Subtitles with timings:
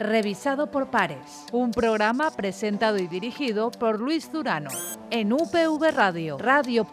[0.00, 1.46] revisado por pares.
[1.52, 4.70] Un programa presentado y dirigido por Luis Durano
[5.10, 6.90] en UPV Radio, radio.upv.es.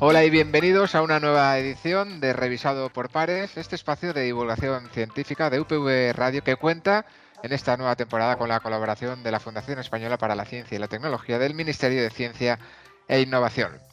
[0.00, 4.88] Hola y bienvenidos a una nueva edición de Revisado por Pares, este espacio de divulgación
[4.90, 7.04] científica de UPV Radio que cuenta
[7.42, 10.78] en esta nueva temporada con la colaboración de la Fundación Española para la Ciencia y
[10.78, 12.60] la Tecnología del Ministerio de Ciencia
[13.08, 13.87] e Innovación.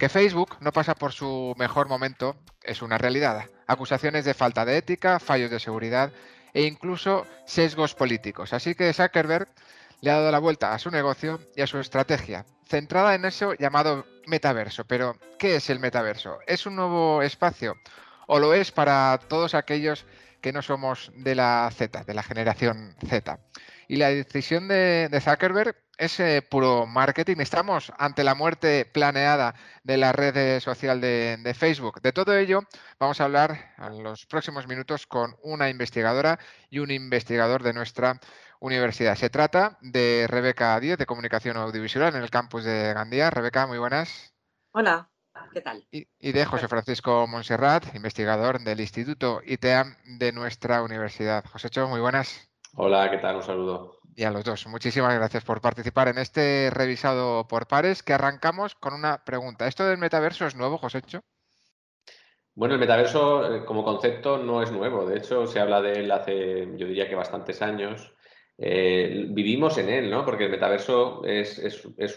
[0.00, 3.50] Que Facebook no pasa por su mejor momento es una realidad.
[3.66, 6.10] Acusaciones de falta de ética, fallos de seguridad
[6.54, 8.54] e incluso sesgos políticos.
[8.54, 9.48] Así que Zuckerberg
[10.00, 13.52] le ha dado la vuelta a su negocio y a su estrategia, centrada en eso
[13.52, 14.86] llamado metaverso.
[14.86, 16.38] Pero, ¿qué es el metaverso?
[16.46, 17.76] ¿Es un nuevo espacio?
[18.26, 20.06] ¿O lo es para todos aquellos
[20.40, 23.38] que no somos de la Z, de la generación Z?
[23.86, 27.36] Y la decisión de, Zuckerberg es eh, puro marketing.
[27.40, 29.54] Estamos ante la muerte planeada
[29.84, 32.00] de la red social de, de, Facebook.
[32.00, 32.62] De todo ello
[32.98, 36.38] vamos a hablar en los próximos minutos con una investigadora
[36.70, 38.18] y un investigador de nuestra
[38.60, 39.14] universidad.
[39.14, 43.28] Se trata de Rebeca Díez, de Comunicación Audiovisual en el campus de Gandía.
[43.28, 44.34] Rebeca, muy buenas.
[44.72, 45.10] Hola.
[45.52, 45.86] ¿Qué tal?
[45.90, 51.44] Y, de José Francisco Monserrat, investigador del Instituto ITEAM de nuestra universidad.
[51.44, 52.50] José Cho, muy buenas.
[52.74, 53.36] Hola, ¿qué tal?
[53.36, 53.99] Un saludo.
[54.16, 58.74] Y a los dos, muchísimas gracias por participar en este revisado por pares que arrancamos
[58.74, 59.66] con una pregunta.
[59.66, 61.22] ¿Esto del metaverso es nuevo, Josécho?
[62.54, 65.06] Bueno, el metaverso eh, como concepto no es nuevo.
[65.06, 68.14] De hecho, se habla de él hace, yo diría que bastantes años.
[68.58, 70.24] Eh, vivimos en él, ¿no?
[70.24, 71.58] Porque el metaverso es,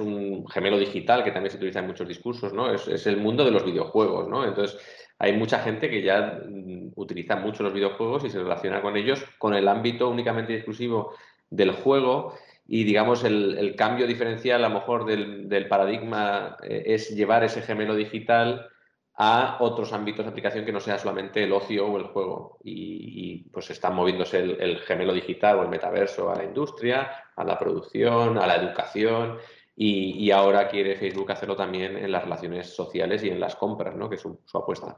[0.02, 2.74] un gemelo digital que también se utiliza en muchos discursos, ¿no?
[2.74, 4.44] Es, es, el mundo de los videojuegos, ¿no?
[4.44, 4.78] Entonces,
[5.20, 9.24] hay mucha gente que ya mm, utiliza mucho los videojuegos y se relaciona con ellos
[9.38, 11.14] con el ámbito únicamente exclusivo
[11.54, 12.34] del juego
[12.66, 17.96] y digamos el, cambio diferencial a lo mejor del, paradigma eh, es llevar ese gemelo
[17.96, 18.68] digital
[19.16, 22.58] a otros ámbitos de aplicación que no sea solamente el ocio o el juego.
[22.64, 27.60] Y, pues está moviéndose el, gemelo digital o el metaverso a la industria, a la
[27.60, 29.38] producción, a la educación.
[29.76, 34.10] Y, ahora quiere Facebook hacerlo también en las relaciones sociales y en las compras, ¿no?
[34.10, 34.98] que es su, apuesta.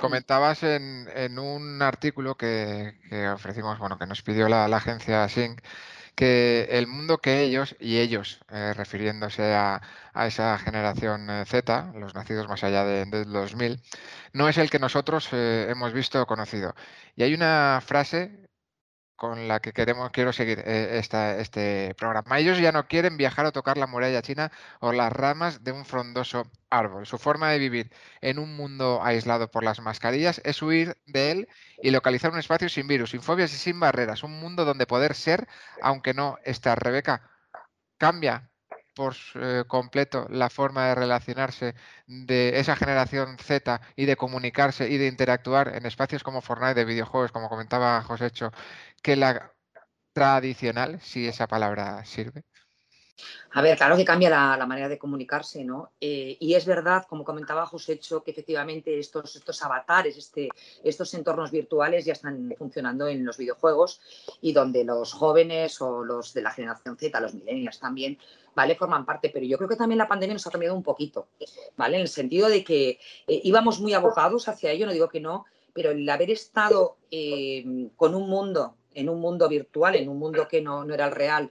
[0.00, 2.94] Comentabas en, un artículo que,
[3.34, 5.60] ofrecimos, bueno, que nos pidió la, agencia Sync,
[6.14, 9.80] que el mundo que ellos, y ellos eh, refiriéndose a,
[10.26, 13.80] esa generación eh, Z, los nacidos más allá de, del 2000,
[14.32, 16.74] no es el que nosotros eh, hemos visto o conocido.
[17.16, 18.47] Y hay una frase
[19.18, 22.38] con la que queremos, quiero seguir eh, este programa.
[22.38, 25.84] Ellos ya no quieren viajar o tocar la muralla china o las ramas de un
[25.84, 27.04] frondoso árbol.
[27.04, 27.90] Su forma de vivir
[28.20, 31.48] en un mundo aislado por las mascarillas es huir de él
[31.82, 34.22] y localizar un espacio sin virus, sin fobias y sin barreras.
[34.22, 35.48] Un mundo donde poder ser,
[35.82, 36.78] aunque no estar.
[36.78, 37.28] Rebeca,
[37.98, 38.48] cambia
[38.98, 41.74] por eh, completo la forma de relacionarse
[42.08, 46.84] de esa generación Z y de comunicarse y de interactuar en espacios como Fortnite, de
[46.84, 48.50] videojuegos, como comentaba Josécho,
[49.02, 49.54] que la
[50.12, 52.44] tradicional, si esa palabra sirve?
[53.52, 55.90] A ver, claro que cambia la, manera de comunicarse, ¿no?
[56.00, 60.48] Eh, y es verdad, como comentaba Josécho, que efectivamente estos, estos avatares, este,
[60.84, 64.00] estos entornos virtuales ya están funcionando en los videojuegos
[64.40, 68.18] y donde los jóvenes o los de la generación Z, los millennials también,
[68.54, 68.76] ¿vale?
[68.76, 71.28] Forman parte, pero yo creo que también la pandemia nos ha cambiado un poquito,
[71.76, 71.96] ¿vale?
[71.96, 72.90] En el sentido de que
[73.26, 77.64] eh, íbamos muy abocados hacia ello, no digo que no, pero el haber estado eh,
[77.96, 81.50] con un mundo, en un mundo virtual, en un mundo que no, era el real,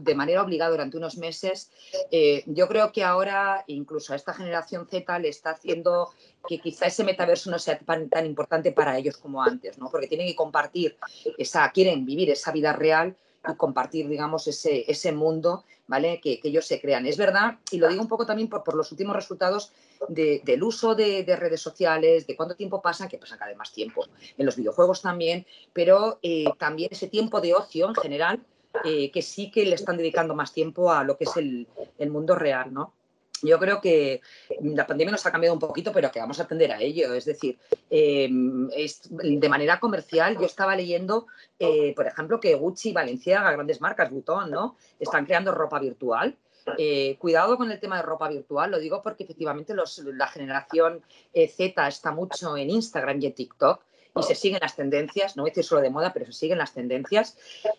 [0.00, 1.70] de manera obligada durante unos meses,
[2.10, 6.10] eh, yo creo que ahora incluso a esta generación Z le está haciendo
[6.48, 9.90] que quizá ese metaverso no sea tan, tan importante para ellos como antes, ¿no?
[9.90, 10.96] Porque tienen que compartir
[11.38, 13.16] esa, quieren vivir esa vida real
[13.48, 16.20] y compartir, digamos, ese, ese mundo ¿vale?
[16.20, 17.06] Que, ellos se crean.
[17.06, 19.72] Es verdad, y lo digo un poco también por, los últimos resultados
[20.08, 24.06] del uso de, redes sociales, de cuánto tiempo pasan, que pasan cada vez más tiempo,
[24.36, 28.40] en los videojuegos también, pero eh, también ese tiempo de ocio en general,
[28.84, 31.66] eh, que sí que le están dedicando más tiempo a lo que es el,
[32.10, 32.94] mundo real, ¿no?
[33.42, 34.20] Yo creo que
[34.62, 37.12] la pandemia nos ha cambiado un poquito, pero que vamos a atender a ello.
[37.12, 37.58] Es decir,
[37.90, 41.26] em, de manera comercial, yo estaba leyendo,
[41.58, 44.76] eh, por ejemplo, que Gucci, Valenciaga, grandes marcas, Butón, ¿no?
[45.00, 46.36] Están creando ropa virtual.
[46.78, 51.48] Eh, cuidado con el tema de ropa virtual, lo digo porque efectivamente la generación eh,
[51.48, 53.80] Z está mucho en Instagram y en TikTok
[54.14, 56.58] y se siguen las tendencias, no voy a decir solo de moda, pero se siguen
[56.58, 57.38] las tendencias.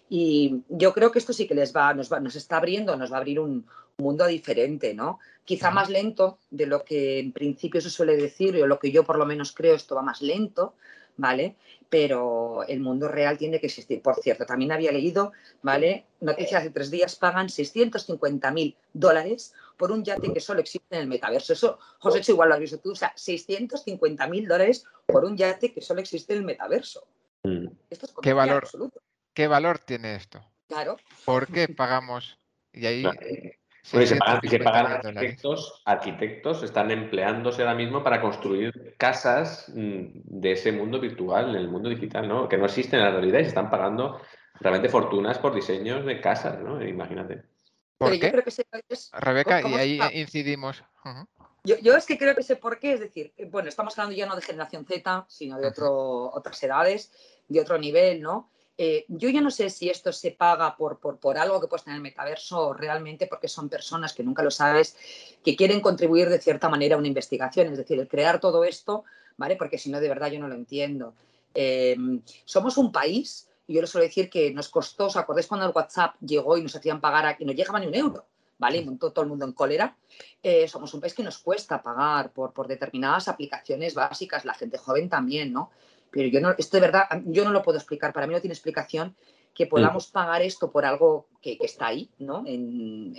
[0.10, 3.12] Y yo creo que esto sí que les va, nos, va, nos está abriendo, nos
[3.12, 5.20] va a abrir un mundo diferente, ¿no?
[5.46, 9.04] Quizá más lento de lo que en principio se suele decir, o lo que yo
[9.04, 10.74] por lo menos creo, esto va más lento,
[11.18, 11.56] ¿vale?
[11.94, 14.02] Pero el mundo real tiene que existir.
[14.02, 15.32] Por cierto, también había leído,
[15.62, 16.08] ¿vale?
[16.22, 21.02] Noticias de tres días pagan 650 mil dólares por un yate que solo existe en
[21.02, 21.54] el metaverso.
[21.54, 25.38] Eso, José, hecho igual lo has visto tú, o sea, 650 mil dólares por un
[25.38, 27.06] yate que solo existe en el metaverso.
[27.44, 27.68] Mm.
[27.92, 28.68] Esto es ¿Qué valor,
[29.36, 30.44] ¿Qué valor tiene esto?
[30.68, 30.98] Claro.
[31.26, 32.40] ¿Por qué pagamos?
[32.72, 33.04] Y ahí
[33.84, 34.16] se
[34.60, 41.50] pagan, arquitectos, arquitectos están empleándose ahora mismo para construir casas mm, de ese mundo virtual,
[41.50, 42.48] en el mundo digital, ¿no?
[42.48, 44.22] Que no existen en la realidad y se están pagando
[44.60, 46.82] realmente fortunas por diseños de casas, ¿no?
[46.82, 47.44] Imagínate.
[47.98, 48.32] ¿Por qué?
[49.14, 50.84] Rebeca, y ahí incidimos.
[51.64, 54.26] yo, es que creo que sé por qué, es decir, eh, bueno, estamos hablando ya
[54.26, 57.12] no de generación Z, sino de otro, otras edades,
[57.50, 58.50] de otro nivel, ¿no?
[58.78, 61.96] Eh, yo ya no sé si esto se paga por, por, algo que puedes tener
[61.96, 64.98] en el metaverso o realmente porque son personas que nunca lo sabes,
[65.44, 69.04] que quieren contribuir de cierta manera a una investigación, es decir, el crear todo esto,
[69.38, 69.56] ¿vale?
[69.56, 71.14] Porque si no, de verdad yo no lo entiendo.
[71.54, 71.96] Eh,
[72.46, 75.74] somos un país, y yo les suelo decir que nos costó, ¿os acordáis cuando el
[75.74, 78.26] WhatsApp llegó y nos hacían pagar aquí, no llegaba ni un euro?
[78.58, 78.78] ¿Vale?
[78.78, 79.98] Y montó todo el mundo en cólera.
[80.42, 84.78] Eh, somos un país que nos cuesta pagar por, por determinadas aplicaciones básicas, la gente
[84.78, 85.72] joven también, ¿no?
[86.14, 88.54] Pero yo no, esto de verdad, yo no lo puedo explicar, para mí no tiene
[88.54, 89.16] explicación
[89.54, 90.12] que podamos mm.
[90.12, 92.44] pagar esto por algo que, está ahí, ¿no?
[92.46, 93.16] En,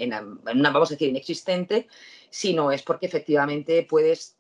[0.55, 1.89] una, vamos a decir, inexistente,
[2.31, 4.37] sino es porque efectivamente puedes,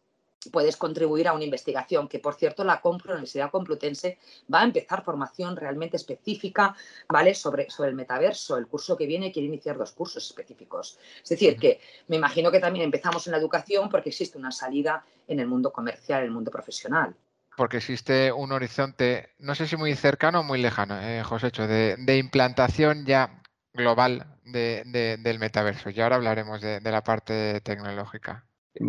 [0.52, 4.18] puedes contribuir a una investigación, que por cierto la Compro, la Universidad Complutense,
[4.52, 6.76] va a empezar formación realmente específica,
[7.08, 7.34] ¿vale?
[7.34, 8.56] Sobre, sobre el metaverso.
[8.56, 10.98] El curso que viene quiere iniciar dos cursos específicos.
[11.22, 15.04] Es decir, que me imagino que también empezamos en la educación porque existe una salida
[15.26, 17.16] en el mundo comercial, en el mundo profesional
[17.56, 22.16] porque existe un horizonte, no sé si muy cercano o muy lejano, eh, José, de,
[22.16, 23.42] implantación ya
[23.72, 25.90] global del metaverso.
[25.90, 28.44] Y ahora hablaremos de, la parte tecnológica.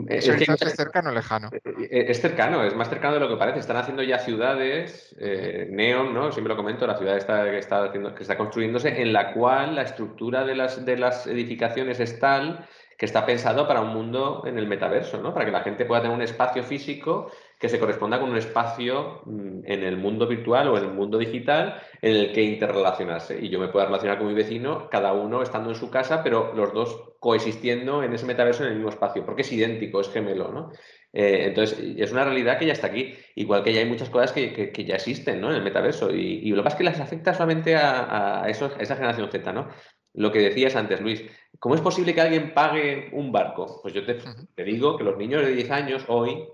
[0.08, 1.50] ¿Es, horizonte cercano o lejano?
[1.54, 3.60] Eh, eh, es cercano, es más cercano de lo que parece.
[3.60, 6.32] Están haciendo ya ciudades, eh, Neon, ¿no?
[6.32, 9.76] Siempre lo comento, la ciudad está, que, está haciendo, que está construyéndose, en la cual
[9.76, 12.68] la estructura de las, de las edificaciones es tal
[12.98, 15.34] que está pensado para un mundo en el metaverso, ¿no?
[15.34, 17.30] Para que la gente pueda tener un espacio físico
[17.66, 21.18] que se corresponda con un espacio mm, en el mundo virtual o en el mundo
[21.18, 23.40] digital en el que interrelacionarse.
[23.44, 26.54] Y yo me pueda relacionar con mi vecino, cada uno estando en su casa, pero
[26.54, 30.52] los dos coexistiendo en ese metaverso en el mismo espacio, porque es idéntico, es gemelo,
[30.52, 30.72] ¿no?
[31.12, 34.32] Eh, entonces, es una realidad que ya está aquí, igual que ya hay muchas cosas
[34.32, 35.50] que, ya existen ¿no?
[35.50, 36.12] en el metaverso.
[36.14, 39.70] Y, lo que pasa es que las afecta solamente a, a, esa generación Z, ¿no?
[40.14, 41.24] Lo que decías antes, Luis,
[41.60, 43.80] ¿cómo es posible que alguien pague un barco?
[43.82, 44.18] Pues yo te,
[44.56, 46.48] te digo que los niños de 10 años hoy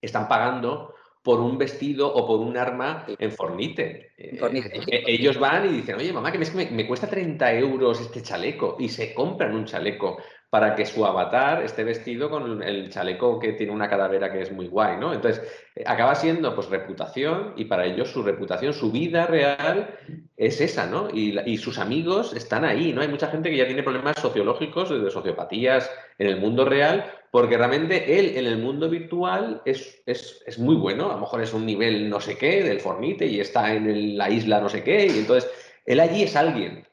[0.00, 4.12] están pagando por un vestido o por un arma en Fornite.
[4.16, 8.22] Eh, eh, ellos van y dicen, oye, mamá, que me, me, cuesta 30 euros este
[8.22, 10.18] chaleco y se compran un chaleco
[10.50, 14.50] para que su avatar esté vestido con el chaleco que tiene una calavera que es
[14.50, 15.12] muy guay, ¿no?
[15.12, 15.42] Entonces,
[15.76, 19.94] eh, acaba siendo pues reputación y para ellos su reputación, su vida real
[20.38, 21.08] es esa, ¿no?
[21.12, 23.02] Y, sus amigos están ahí, ¿no?
[23.02, 27.58] Hay mucha gente que ya tiene problemas sociológicos, de sociopatías en el mundo real, porque
[27.58, 31.52] realmente él en el mundo virtual es, es, es muy bueno, a lo mejor es
[31.52, 35.06] un nivel no sé qué del Fornite y está en la isla no sé qué,
[35.06, 35.50] y entonces
[35.84, 36.87] él allí es alguien,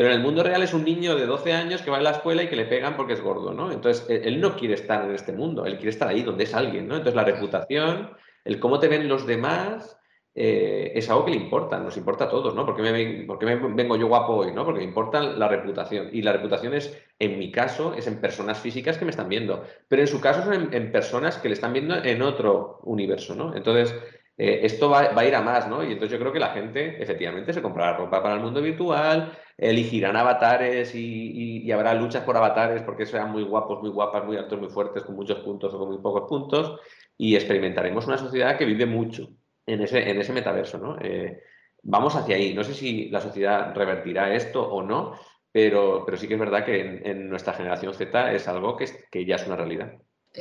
[0.00, 2.12] pero en el mundo real es un niño de 12 años que va a la
[2.12, 3.70] escuela y que le pegan porque es gordo, ¿no?
[3.70, 6.88] Entonces, él no quiere estar en este mundo, él quiere estar ahí donde es alguien,
[6.88, 6.94] ¿no?
[6.94, 8.08] Entonces, la reputación,
[8.46, 10.00] el cómo te ven los demás,
[10.34, 12.64] eh, es algo que le importa, nos importa a todos, ¿no?
[12.64, 14.64] Porque me, porque me vengo yo guapo hoy, ¿no?
[14.64, 16.08] Porque me importa la reputación.
[16.10, 19.64] Y la reputación es, en mi caso, es en personas físicas que me están viendo.
[19.86, 23.54] Pero en su caso son en personas que le están viendo en otro universo, ¿no?
[23.54, 23.94] Entonces,
[24.42, 25.84] eh, esto va, a ir a más, ¿no?
[25.84, 29.36] Y entonces yo creo que la gente efectivamente se comprará ropa para el mundo virtual,
[29.58, 34.58] elegirán avatares y, habrá luchas por avatares porque sean muy guapos, muy guapas, muy altos,
[34.58, 36.80] muy fuertes, con muchos puntos o con muy pocos puntos,
[37.18, 39.28] y experimentaremos una sociedad que vive mucho
[39.66, 40.96] en ese, en ese metaverso, ¿no?
[41.02, 41.42] Eh,
[41.82, 42.54] vamos hacia ahí.
[42.54, 45.20] No sé si la sociedad revertirá esto o no,
[45.52, 49.26] pero, pero sí que es verdad que en, nuestra generación Z es algo que, que
[49.26, 49.92] ya es una realidad.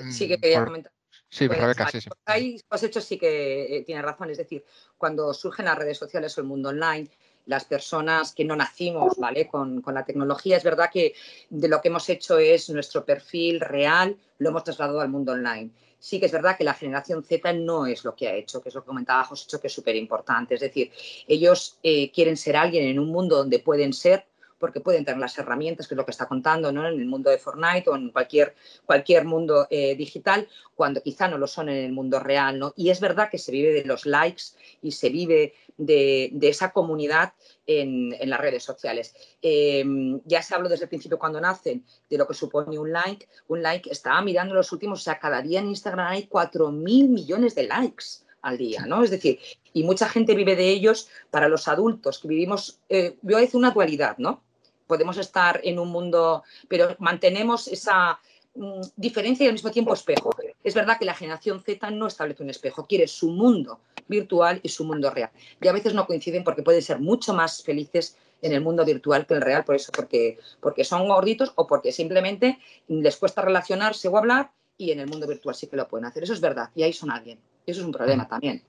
[0.10, 0.94] Sí que quería comentar
[1.30, 2.10] Sí, pues, Rebeca, sí, sí.
[2.26, 4.30] Hay hechos sí que eh, tiene razón.
[4.32, 4.66] Es decir,
[4.98, 7.08] cuando surgen las redes sociales o el mundo online,
[7.46, 9.48] las personas que no nacimos ¿vale?
[9.48, 11.14] Con, con, la tecnología, es verdad que
[11.50, 15.72] de lo que hemos hecho es nuestro perfil real, lo hemos trasladado al mundo online.
[16.00, 18.70] Sí que es verdad que la generación Z no es lo que ha hecho, que
[18.70, 20.56] es lo que comentaba José, que es súper importante.
[20.56, 20.92] Es decir,
[21.28, 24.26] ellos eh, quieren ser alguien en un mundo donde pueden ser
[24.60, 26.88] porque pueden tener las herramientas, que es lo que está contando ¿no?
[26.88, 31.38] en el mundo de Fortnite o en cualquier, cualquier mundo eh, digital, cuando quizá no
[31.38, 32.60] lo son en el mundo real.
[32.60, 32.74] ¿no?
[32.76, 34.44] Y es verdad que se vive de los likes
[34.82, 37.34] y se vive de, esa comunidad
[37.66, 39.16] en, las redes sociales.
[39.42, 43.28] Em, ya se habló desde el principio cuando nacen de lo que supone un like.
[43.48, 47.56] Un like, estaba mirando los últimos, o sea, cada día en Instagram hay 4.000 millones
[47.56, 48.06] de likes
[48.42, 49.04] al día, ¿no?
[49.04, 49.40] Es decir,
[49.74, 53.40] y mucha gente vive de ellos para los adultos, que vivimos, eh, yo voy a
[53.40, 54.44] decir una dualidad, ¿no?
[54.90, 58.20] Podemos estar en un mundo, pero mantenemos esa
[58.56, 60.32] mm, diferencia y al mismo tiempo espejo.
[60.64, 64.70] Es verdad que la generación Z no establece un espejo, quiere su mundo virtual y
[64.70, 65.30] su mundo real.
[65.62, 69.28] Y a veces no coinciden porque pueden ser mucho más felices en el mundo virtual
[69.28, 74.08] que el real, por eso, porque, porque son gorditos o porque simplemente les cuesta relacionarse
[74.08, 76.24] o hablar y en el mundo virtual sí que lo pueden hacer.
[76.24, 77.38] Eso es verdad, y ahí son alguien.
[77.68, 78.64] Eso es un problema también.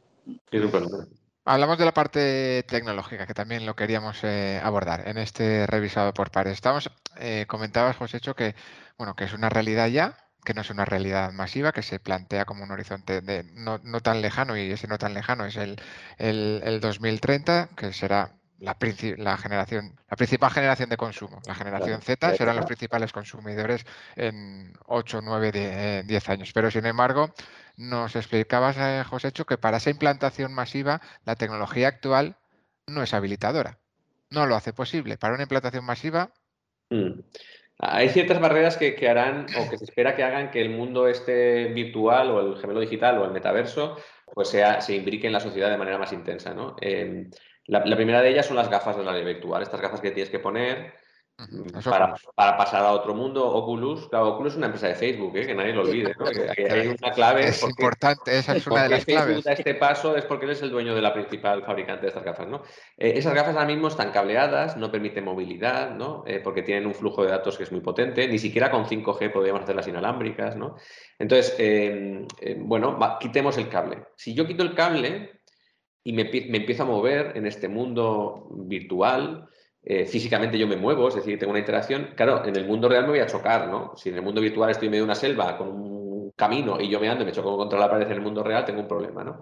[1.44, 6.30] Hablamos de la parte tecnológica, que también lo queríamos eh, abordar en este revisado por
[6.30, 6.52] pares.
[6.52, 8.54] Estamos, eh, comentabas, José, que,
[8.98, 12.44] bueno, que es una realidad ya, que no es una realidad masiva, que se plantea
[12.44, 15.80] como un horizonte de no, tan lejano, y ese no tan lejano es el,
[16.18, 18.76] el, el 2030, que será la,
[19.16, 21.40] la, generación, la principal generación de consumo.
[21.46, 26.52] La generación Z serán los principales consumidores en 8, 9, 10 años.
[26.52, 27.32] Pero sin embargo,
[27.80, 32.36] nos explicabas, eh, José, que para esa implantación masiva la tecnología actual
[32.86, 33.78] no es habilitadora.
[34.28, 35.16] No lo hace posible.
[35.16, 36.30] Para una implantación masiva.
[36.90, 37.20] Mm.
[37.78, 41.68] Hay ciertas barreras que, harán o que se espera que hagan que el mundo este
[41.72, 43.96] virtual o el gemelo digital o el metaverso
[44.34, 46.52] pues sea, se imbrique en la sociedad de manera más intensa.
[46.52, 46.76] ¿no?
[46.82, 47.30] Eh,
[47.64, 50.30] la, primera de ellas son las gafas de la realidad virtual, estas gafas que tienes
[50.30, 50.92] que poner
[51.84, 53.46] para, pasar a otro mundo.
[53.46, 55.46] Oculus, claro, Oculus es una empresa de Facebook, ¿eh?
[55.46, 56.14] que nadie lo olvide.
[56.70, 57.48] hay una clave.
[57.48, 60.62] Es importante, esa es una de las Facebook Da este paso es porque él es
[60.62, 62.48] el dueño de la principal fabricante de estas gafas.
[62.48, 62.62] ¿no?
[62.96, 66.24] Eh, esas gafas ahora mismo están cableadas, no permiten movilidad, ¿no?
[66.26, 68.26] Eh, porque tienen un flujo de datos que es muy potente.
[68.28, 70.56] Ni siquiera con 5G podríamos hacerlas inalámbricas.
[70.56, 70.76] ¿no?
[71.18, 71.56] Entonces,
[72.58, 74.04] bueno, quitemos el cable.
[74.16, 75.40] Si yo quito el cable,
[76.02, 79.48] y me, empiezo a mover en este mundo virtual.
[79.82, 82.10] Eh, físicamente yo me muevo, es decir, tengo una interacción.
[82.14, 83.96] Claro, en el mundo real me voy a chocar, ¿no?
[83.96, 86.88] Si en el mundo virtual estoy en medio de una selva con un camino y
[86.88, 88.88] yo me ando y me choco contra la pared en el mundo real, tengo un
[88.88, 89.40] problema, ¿no?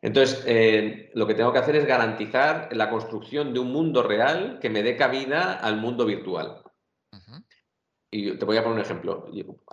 [0.00, 4.58] Entonces, eh, lo que tengo que hacer es garantizar la construcción de un mundo real
[4.60, 6.62] que me dé cabida al mundo virtual.
[8.08, 9.26] Y te voy a poner un ejemplo.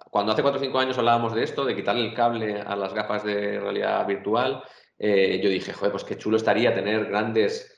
[0.10, 2.94] Cuando hace 4 o 5 años hablábamos de esto, de quitarle el cable a las
[2.94, 4.64] gafas de realidad virtual,
[4.98, 7.70] eh, yo dije, joder, pues qué chulo estaría tener grandes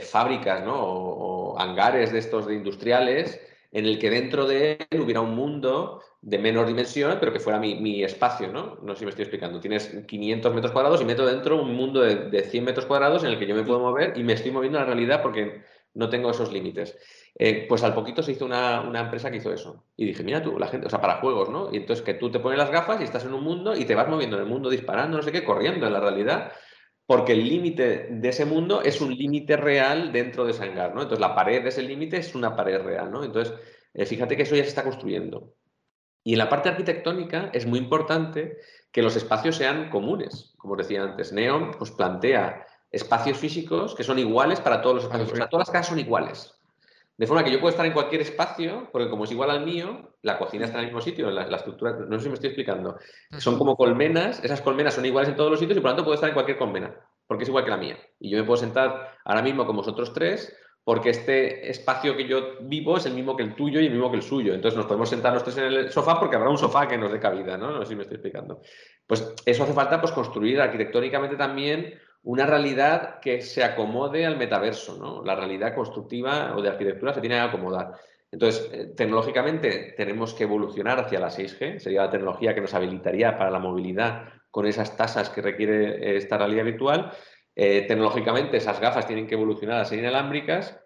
[0.00, 0.74] fábricas ¿no?
[0.76, 3.40] o, hangares de estos de industriales
[3.72, 7.58] en el que dentro de él hubiera un mundo de menor dimensión, pero que fuera
[7.58, 8.78] mi, espacio, ¿no?
[8.82, 9.60] No sé si me estoy explicando.
[9.60, 13.30] Tienes 500 metros cuadrados y meto dentro un mundo de, de 100 metros cuadrados en
[13.30, 15.62] el que yo me puedo mover y me estoy moviendo en la realidad porque
[15.96, 16.96] no tengo esos límites.
[17.38, 19.84] Eh, pues al poquito se hizo una, empresa que hizo eso.
[19.96, 21.68] Y dije, mira tú, la gente, o sea, para juegos, ¿no?
[21.72, 23.94] Y entonces que tú te pones las gafas y estás en un mundo y te
[23.94, 26.52] vas moviendo en el mundo disparando, no sé qué, corriendo en la realidad,
[27.06, 31.02] porque el límite de ese mundo es un límite real dentro de ese hangar, ¿no?
[31.02, 33.22] Entonces la pared de ese límite es una pared real, ¿no?
[33.22, 33.54] Entonces,
[33.94, 35.54] eh, fíjate que eso ya se está construyendo.
[36.24, 38.58] Y en la parte arquitectónica es muy importante
[38.90, 40.54] que los espacios sean comunes.
[40.58, 45.32] Como decía antes, Neon pues plantea espacios físicos que son iguales para todos los espacios.
[45.32, 46.55] O sea, todas las casas son iguales.
[47.18, 50.14] De forma que yo puedo estar en cualquier espacio, porque como es igual al mío,
[50.22, 52.98] la cocina está en el mismo sitio, la, estructura, no sé si me estoy explicando.
[53.38, 56.04] Son como colmenas, esas colmenas son iguales en todos los sitios y por lo tanto
[56.04, 56.94] puedo estar en cualquier colmena,
[57.26, 57.98] porque es igual que la mía.
[58.20, 60.54] Y yo me puedo sentar ahora mismo con vosotros tres,
[60.84, 64.10] porque este espacio que yo vivo es el mismo que el tuyo y el mismo
[64.10, 64.54] que el suyo.
[64.54, 67.10] Entonces nos podemos sentar los tres en el sofá porque habrá un sofá que nos
[67.10, 67.72] dé cabida, ¿no?
[67.72, 68.60] No sé si me estoy explicando.
[69.06, 74.96] Pues eso hace falta pues, construir arquitectónicamente también una realidad que se acomode al metaverso,
[74.96, 75.22] ¿no?
[75.24, 77.92] La realidad constructiva o de arquitectura se tiene que acomodar.
[78.32, 83.38] Entonces, eh, tecnológicamente tenemos que evolucionar hacia la 6G, sería la tecnología que nos habilitaría
[83.38, 87.12] para la movilidad con esas tasas que requiere eh, esta realidad virtual.
[87.54, 90.80] Eh, tecnológicamente esas gafas tienen que evolucionar a ser inalámbricas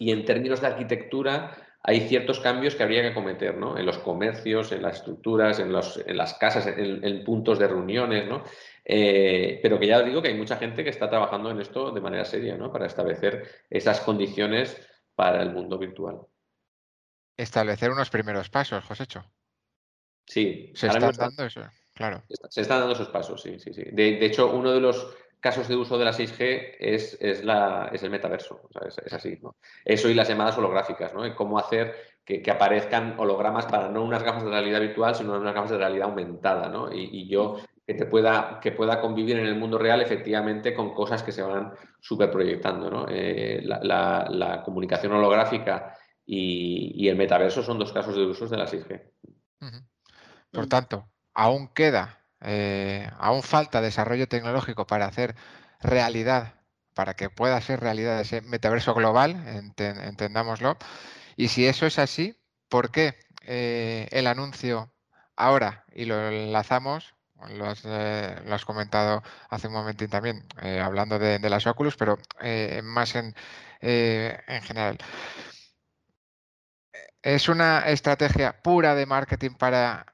[0.00, 3.78] y en términos de arquitectura hay ciertos cambios que habría que cometer, ¿no?
[3.78, 8.44] En los comercios, en las estructuras, en, las casas, en, puntos de reuniones, ¿no?
[8.84, 11.90] Eh, pero que ya os digo que hay mucha gente que está trabajando en esto
[11.92, 12.72] de manera seria, ¿no?
[12.72, 14.76] Para establecer esas condiciones
[15.14, 16.20] para el mundo virtual.
[17.36, 19.24] Establecer unos primeros pasos, Josécho.
[20.26, 20.72] Sí.
[20.74, 21.62] Se están dando eso,
[21.94, 22.24] claro.
[22.50, 23.84] Se están dando esos pasos, sí, sí, sí.
[23.84, 28.02] de hecho, uno de los casos de uso de la 6G es, es, la, es
[28.02, 29.38] el metaverso, es, así.
[29.42, 29.56] ¿no?
[29.84, 31.34] Eso y las llamadas holográficas, ¿no?
[31.34, 35.70] cómo hacer que, aparezcan hologramas para no unas gafas de realidad virtual, sino unas gafas
[35.70, 36.92] de realidad aumentada, ¿no?
[36.92, 41.22] Y, yo que te pueda, que pueda convivir en el mundo real efectivamente con cosas
[41.22, 43.06] que se van superproyectando, ¿no?
[43.08, 49.10] Eh, la, comunicación holográfica y, el metaverso son dos casos de uso de la 6G.
[50.50, 55.34] Por tanto, aún queda eh, aún falta desarrollo tecnológico para hacer
[55.80, 56.54] realidad,
[56.94, 59.36] para que pueda ser realidad ese metaverso global,
[59.76, 60.76] entendámoslo.
[61.36, 62.36] Y si eso es así,
[62.68, 64.92] ¿por qué eh, el anuncio
[65.36, 65.84] ahora?
[65.92, 67.14] Y lo enlazamos,
[67.50, 70.44] lo has, eh, comentado hace un momentín también,
[70.82, 72.18] hablando de, las Oculus, pero
[72.82, 73.34] más en,
[73.80, 74.98] en general.
[77.22, 80.06] ¿Es una estrategia pura de marketing para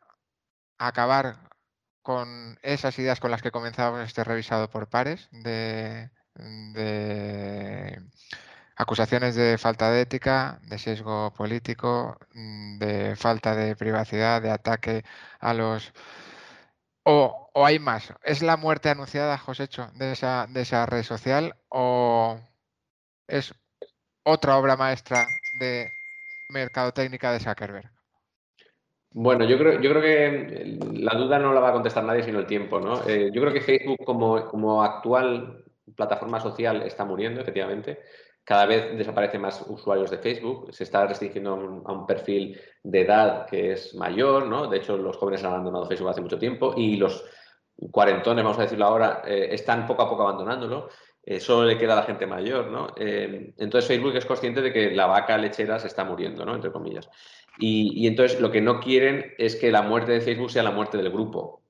[0.79, 1.44] acabar
[2.05, 6.11] con esas ideas con las que comenzábamos este revisado por pares de,
[8.77, 15.05] acusaciones de falta de ética, de sesgo político, mm, de falta de privacidad, de ataque
[15.41, 15.93] a los...
[17.05, 18.13] O, hay más.
[18.23, 22.39] ¿Es la muerte anunciada, Josécho, de esa, de esa red social o
[23.29, 23.55] es
[24.25, 25.27] otra obra maestra
[25.61, 25.89] de
[26.51, 27.94] mercadotecnia de Zuckerberg?
[29.17, 32.41] Bueno, yo creo, yo creo que la duda no la va a contestar nadie sino
[32.41, 33.07] el tiempo, ¿no?
[33.07, 35.63] Eh, yo creo que Facebook como, actual
[35.95, 38.01] plataforma social está muriendo, efectivamente.
[38.43, 41.53] Cada vez desaparecen más usuarios de Facebook, se está restringiendo
[41.87, 44.67] a un, perfil de edad que es mayor, ¿no?
[44.67, 47.25] De hecho, los jóvenes han abandonado Facebook hace mucho tiempo y los
[47.93, 50.89] cuarentones, vamos a decirlo ahora, eh, están poco a poco abandonándolo.
[51.27, 52.89] Eh, solo le queda a la gente mayor, ¿no?
[52.97, 56.55] Eh, entonces Facebook es consciente de que la vaca lechera se está muriendo, ¿no?
[56.55, 57.09] Entre comillas.
[57.59, 60.97] Y, entonces lo que no quieren es que la muerte de Facebook sea la muerte
[60.97, 61.63] del grupo.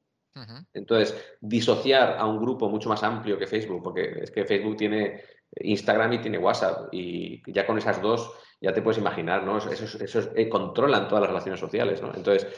[0.73, 5.23] Entonces, disociar a un grupo mucho más amplio que Facebook, porque es que Facebook tiene
[5.61, 9.59] Instagram y tiene WhatsApp, y ya con esas dos ya te puedes imaginar, ¿no?
[9.59, 12.12] Esos, esos eh, controlan todas las relaciones sociales, ¿no?
[12.14, 12.49] Entonces,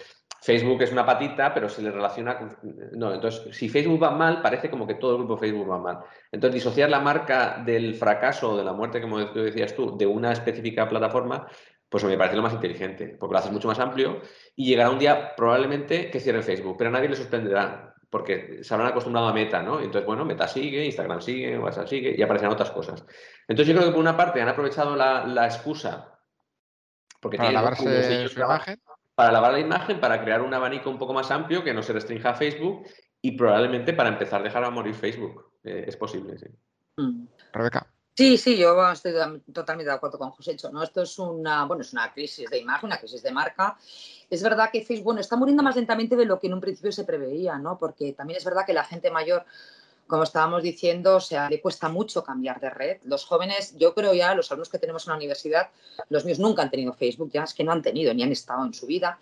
[0.46, 2.56] Facebook es una patita, pero se le relaciona con...
[2.92, 5.98] No, entonces, si Facebook va mal, parece como que todo el grupo Facebook va mal.
[6.30, 10.32] Entonces, disociar la marca del fracaso o de la muerte, como decías tú, de una
[10.32, 11.48] específica plataforma,
[12.02, 14.20] pues me parece lo más inteligente, porque lo haces mucho más amplio
[14.54, 18.74] y llegará un día probablemente que cierre Facebook, pero a nadie le sorprenderá, porque se
[18.74, 19.80] habrán acostumbrado a Meta, ¿no?
[19.80, 23.02] Entonces, bueno, Meta sigue, Instagram sigue, WhatsApp sigue y aparecerán otras cosas.
[23.48, 26.18] Entonces, yo creo que por una parte han aprovechado la, excusa
[27.18, 28.78] porque para lavarse su imagen.
[29.14, 31.94] Para lavar la imagen, para crear un abanico un poco más amplio que no se
[31.94, 32.86] restrinja a Facebook
[33.22, 35.52] y probablemente para empezar a dejar a morir Facebook.
[35.64, 36.46] Eh, es posible, sí.
[36.98, 37.26] Mm.
[37.54, 37.86] Rebeca.
[38.16, 39.12] Sí, sí, yo estoy
[39.52, 40.56] totalmente de acuerdo con José.
[40.72, 40.82] ¿no?
[40.82, 43.76] Esto es una, bueno, es una crisis de imagen, una crisis de marca.
[44.30, 46.90] Es verdad que Facebook bueno, está muriendo más lentamente de lo que en un principio
[46.92, 47.76] se preveía, ¿no?
[47.76, 49.44] porque también es verdad que la gente mayor,
[50.06, 53.02] como estábamos diciendo, o sea, le cuesta mucho cambiar de red.
[53.04, 55.68] Los jóvenes, yo creo ya, los alumnos que tenemos en la universidad,
[56.08, 58.64] los míos nunca han tenido Facebook, ya es que no han tenido ni han estado
[58.64, 59.18] en su vida.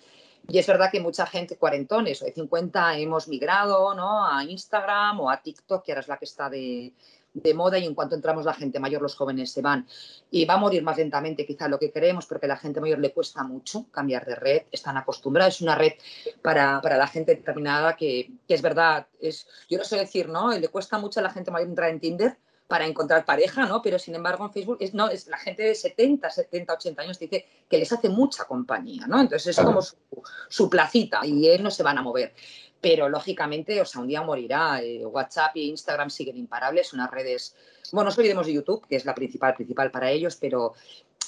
[0.46, 4.24] Y es verdad que mucha gente, cuarentones o de 50, hemos migrado ¿no?
[4.24, 6.92] a Instagram o a TikTok, que ahora es la que está de,
[7.34, 9.86] de moda y en cuanto entramos la gente mayor, los jóvenes se van.
[10.30, 13.00] Y va a morir más lentamente quizá lo que queremos porque a la gente mayor
[13.00, 15.92] le cuesta mucho cambiar de red, están acostumbrados, es una red
[16.40, 20.56] para, la gente determinada que, es verdad, es, yo no sé decir, ¿no?
[20.56, 23.82] Le cuesta mucho a la gente mayor entrar en Tinder para encontrar pareja, ¿no?
[23.82, 27.18] Pero sin embargo en Facebook es, no, es la gente de 70, 70, 80 años
[27.18, 29.20] dice que les hace mucha compañía, ¿no?
[29.20, 29.96] Entonces es como su,
[30.48, 32.32] su placita y él no se van a mover
[32.84, 34.82] pero lógicamente, o sea, un día morirá.
[34.82, 37.56] Eh, WhatsApp e Instagram siguen imparables, unas redes,
[37.92, 40.74] bueno, nos olvidemos de YouTube, que es la principal, principal para ellos, pero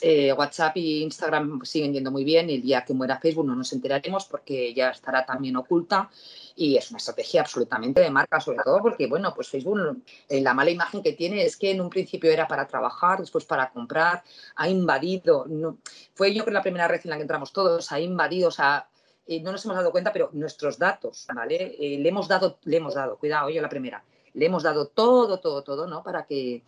[0.03, 2.51] eh, WhatsApp e Instagram siguen yendo muy bien.
[2.51, 6.11] El día que muera Facebook no nos enteraremos porque ya estará también oculta
[6.57, 10.53] y es una estrategia absolutamente de marca, sobre todo porque, bueno, pues Facebook, eh, la
[10.53, 14.23] mala imagen que tiene es que en un principio era para trabajar, después para comprar,
[14.57, 15.79] ha invadido, no,
[16.12, 18.90] fue yo creo la primera red en la que entramos todos, ha invadido, o sea,
[19.27, 21.77] eh, no nos hemos dado cuenta, pero nuestros datos, ¿vale?
[21.79, 25.41] Eh, le hemos dado, le hemos dado, cuidado, yo la primera, le hemos dado todo,
[25.41, 26.03] todo, todo, ¿no?
[26.03, 26.62] Para que,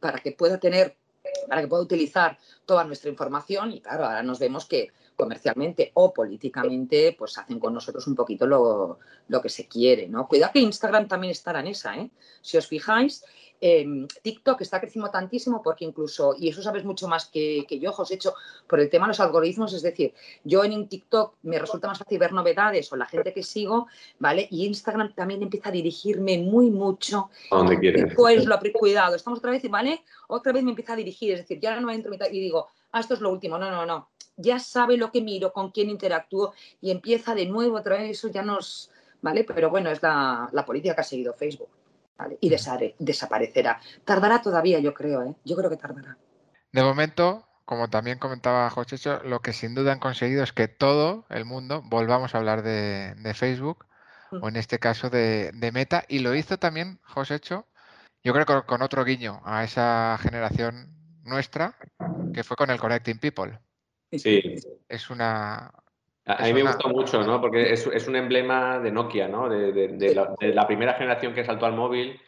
[0.00, 0.96] para que pueda tener,
[1.48, 6.12] para que pueda utilizar toda nuestra información y claro, ahora nos vemos que comercialmente o
[6.12, 10.26] políticamente, pues hacen con nosotros un poquito lo, lo que se quiere, ¿no?
[10.26, 12.10] Cuidado que Instagram también estará en esa, ¿eh?
[12.40, 13.24] Si os fijáis,
[13.62, 18.14] Em, TikTok está creciendo tantísimo porque incluso, y eso sabes mucho más que, yo, José,
[18.14, 18.34] hecho
[18.66, 22.18] por el tema de los algoritmos, es decir, yo en TikTok me resulta más fácil
[22.18, 23.86] ver novedades o la gente que sigo,
[24.18, 24.48] ¿vale?
[24.50, 27.28] Y Instagram también empieza a dirigirme muy mucho.
[27.50, 28.14] ¿A dónde quieres?
[28.16, 30.02] Pues lo cuidado, estamos otra vez, ¿vale?
[30.28, 33.14] Otra vez me empieza a dirigir, es decir, ya no entro y digo, ah, esto
[33.14, 34.08] es lo último, no, no, no.
[34.40, 38.28] Ya sabe lo que miro, con quién interactúo y empieza de nuevo otra vez, eso
[38.28, 38.90] ya nos,
[39.22, 39.44] ¿vale?
[39.44, 41.70] Pero bueno, es la, la política que ha seguido Facebook
[42.40, 42.50] y
[42.98, 43.80] desaparecerá.
[44.04, 45.34] Tardará todavía, yo creo, ¿eh?
[45.44, 46.16] yo creo que tardará.
[46.72, 51.24] De momento, como también comentaba José, lo que sin duda han conseguido es que todo
[51.28, 53.86] el mundo volvamos a hablar de, Facebook,
[54.40, 57.40] o en este caso de, Meta, y lo hizo también José,
[58.22, 61.76] yo creo que con otro guiño a esa generación nuestra,
[62.34, 63.58] que fue con el Connecting People.
[64.12, 64.56] Sí.
[64.88, 65.72] Es una,
[66.26, 67.40] a, mí me gustó mucho, ¿no?
[67.40, 69.48] Porque es, un emblema de Nokia, ¿no?
[69.48, 72.20] De, la, primera generación que saltó al móvil,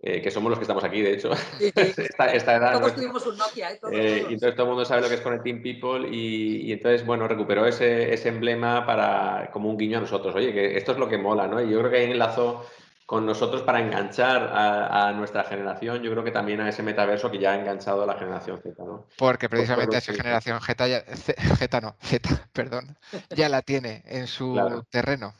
[0.00, 1.30] eh, que somos los que estamos aquí, de hecho.
[1.60, 2.78] esta, edad.
[2.78, 3.80] Todos tuvimos un Nokia, ¿eh?
[3.92, 4.26] ¿eh?
[4.28, 7.66] y entonces todo el mundo sabe lo que es Connecting People y, entonces, bueno, recuperó
[7.66, 10.34] ese, ese, emblema para como un guiño a nosotros.
[10.34, 11.60] Oye, que esto es lo que mola, ¿no?
[11.60, 12.64] Y yo creo que ahí enlazó
[13.10, 17.40] con nosotros para enganchar a, nuestra generación, yo creo que también a ese metaverso que
[17.40, 19.08] ya ha enganchado a la generación Z, ¿no?
[19.18, 20.60] Porque precisamente esa generación
[21.58, 22.96] Z, no, Z, perdón,
[23.30, 24.54] ya la tiene en su
[24.90, 25.34] terreno.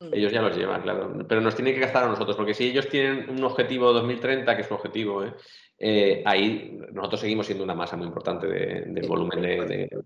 [0.00, 1.12] Ellos ya los llevan, claro.
[1.28, 4.62] Pero nos tienen que gastar a nosotros, porque si ellos tienen un objetivo 2030, que
[4.62, 5.34] es su objetivo, ¿eh?
[5.80, 9.40] Eh, ahí nosotros seguimos siendo una masa muy importante del volumen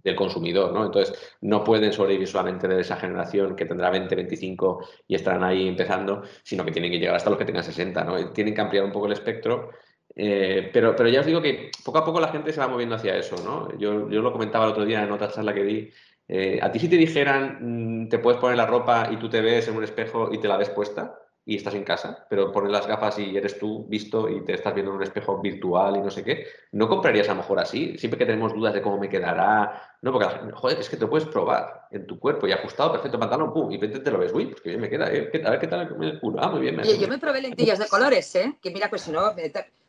[0.03, 0.85] del consumidor, ¿no?
[0.85, 5.69] Entonces, no pueden sobrevivir solamente de esa generación que tendrá 20, 25 y estarán ahí
[5.69, 8.33] empezando, sino que tienen que llegar hasta los que tengan 60, ¿no?
[8.33, 9.71] Tienen que ampliar un poco el espectro.
[10.15, 12.97] Eh, pero, pero ya os digo que poco a poco la gente se va moviendo
[12.97, 13.77] hacia eso, ¿no?
[13.79, 15.91] Yo, yo lo comentaba el otro día en otra charla que di.
[16.35, 17.59] Eh, a ti si te dijeran,
[18.05, 20.49] mm, te puedes poner la ropa y tú te ves en un espejo y te
[20.49, 21.15] la ves puesta,
[21.45, 24.73] y estás en casa, pero pones las gafas y eres tú visto y te estás
[24.73, 27.99] viendo en un espejo virtual y no sé qué, ¿no comprarías a lo mejor así?
[27.99, 31.29] Siempre que tenemos dudas de cómo me quedará, no, porque joder, es que te puedes
[31.29, 34.61] probar en tu cuerpo y ajustado, perfecto, pantalón, pum, y te lo ves, uy, pues
[34.61, 35.31] que bien me queda, ¿eh?
[35.45, 36.77] a ver qué tal el culo, ah, muy bien.
[36.77, 38.59] Me yo me probé lentillas de colores, ¿eh?
[38.61, 39.33] Que mira, pues si no,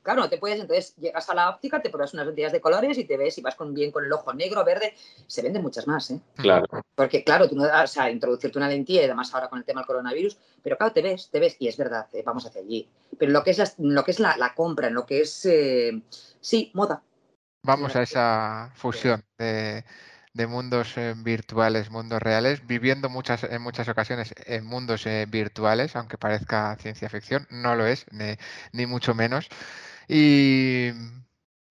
[0.04, 2.97] Claro, no te puedes, entonces llegas a la óptica, te pruebas unas lentillas de colores
[2.97, 4.93] y te ves y vas con bien con el ojo negro, verde,
[5.28, 6.19] se venden muchas más, ¿eh?
[6.36, 6.67] Claro.
[6.93, 9.80] Porque claro, tú no, o sea, introducirte una lentilla y además ahora con el tema
[9.80, 12.86] del coronavirus, pero claro, te ves, te ves y es verdad, eh, vamos hacia allí.
[13.17, 16.02] Pero lo que es la, lo que es la, compra, en lo que es, eh,
[16.41, 17.02] sí, moda.
[17.65, 19.86] Vamos a esa fusión de,
[20.47, 26.76] mundos eh, virtuales, mundos reales, viviendo muchas, en muchas ocasiones en mundos virtuales, aunque parezca
[26.76, 28.36] ciencia ficción, no lo es, ni,
[28.73, 29.47] ni mucho menos.
[30.10, 30.91] Y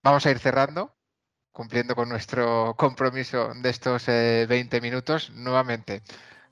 [0.03, 0.95] vamos a ir cerrando,
[1.53, 5.31] cumpliendo con nuestro compromiso de estos 20 eh, minutos.
[5.35, 6.03] Nuevamente,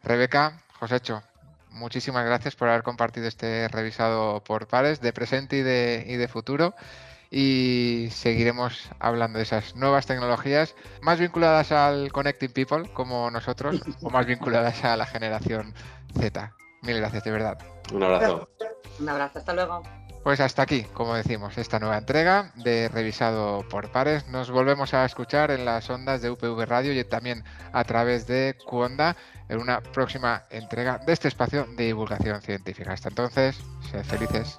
[0.02, 1.22] Rebeca, Josécho,
[1.70, 6.28] muchísimas gracias por haber compartido este revisado por pares de presente y de, y de
[6.28, 6.74] futuro.
[7.30, 14.10] Y seguiremos hablando de esas nuevas tecnologías más vinculadas al Connecting People como nosotros o
[14.10, 15.72] más vinculadas a la generación
[16.18, 16.52] Z.
[16.82, 17.58] Mil gracias, de verdad.
[17.92, 18.48] Un abrazo.
[18.98, 19.82] Un abrazo, hasta luego.
[20.22, 24.28] Pues hasta aquí, como decimos, esta nueva entrega de Revisado por Pares.
[24.28, 28.54] Nos volvemos a escuchar en las ondas de UPV Radio y también a través de
[28.66, 29.16] Cuonda
[29.48, 32.92] en una próxima entrega de este espacio de divulgación científica.
[32.92, 33.58] Hasta entonces,
[33.90, 34.58] sed felices.